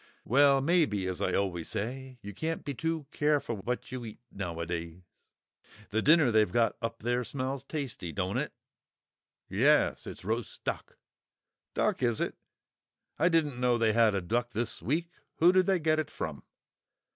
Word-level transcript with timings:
"Well, 0.25 0.61
maybe; 0.61 1.05
as 1.05 1.21
I 1.21 1.35
always 1.35 1.69
say, 1.69 2.17
you 2.23 2.33
can't 2.33 2.65
be 2.65 2.73
too 2.73 3.05
careful 3.11 3.57
what 3.57 3.91
you 3.91 4.03
eat 4.03 4.19
nowadays. 4.31 5.03
The 5.91 6.01
dinner 6.01 6.31
they've 6.31 6.51
got 6.51 6.75
up 6.81 7.03
there 7.03 7.23
smells 7.23 7.63
tasty, 7.63 8.11
don't 8.11 8.39
it?" 8.39 8.51
"Yes; 9.47 10.07
it's 10.07 10.25
roast 10.25 10.63
duck." 10.63 10.97
"Duck, 11.75 12.01
is 12.01 12.19
it? 12.19 12.35
I 13.19 13.29
didn't 13.29 13.59
know 13.59 13.77
they'd 13.77 13.93
had 13.93 14.15
a 14.15 14.21
duck 14.21 14.53
this 14.53 14.81
week. 14.81 15.11
Who 15.35 15.51
did 15.51 15.67
they 15.67 15.77
get 15.77 15.99
it 15.99 16.09
from?" 16.09 16.45